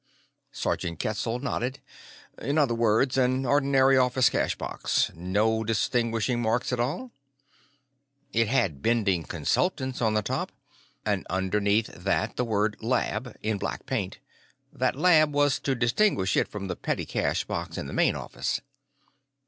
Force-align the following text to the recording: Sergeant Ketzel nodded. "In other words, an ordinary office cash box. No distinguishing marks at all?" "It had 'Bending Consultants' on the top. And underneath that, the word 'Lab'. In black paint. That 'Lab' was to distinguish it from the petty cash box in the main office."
Sergeant 0.51 0.97
Ketzel 0.97 1.37
nodded. 1.37 1.79
"In 2.41 2.57
other 2.57 2.73
words, 2.73 3.19
an 3.19 3.45
ordinary 3.45 3.97
office 3.97 4.31
cash 4.31 4.55
box. 4.55 5.11
No 5.13 5.63
distinguishing 5.63 6.41
marks 6.41 6.73
at 6.73 6.79
all?" 6.79 7.11
"It 8.33 8.47
had 8.47 8.81
'Bending 8.81 9.25
Consultants' 9.25 10.01
on 10.01 10.15
the 10.15 10.23
top. 10.23 10.51
And 11.05 11.23
underneath 11.29 11.93
that, 11.93 12.35
the 12.35 12.43
word 12.43 12.77
'Lab'. 12.81 13.37
In 13.43 13.59
black 13.59 13.85
paint. 13.85 14.17
That 14.73 14.95
'Lab' 14.95 15.35
was 15.35 15.59
to 15.59 15.75
distinguish 15.75 16.35
it 16.35 16.47
from 16.47 16.67
the 16.67 16.75
petty 16.75 17.05
cash 17.05 17.43
box 17.45 17.77
in 17.77 17.85
the 17.85 17.93
main 17.93 18.15
office." 18.15 18.59